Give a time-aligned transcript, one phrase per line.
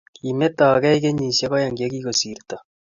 [0.15, 2.55] Kimetegei kenyishek aeng che kokosirto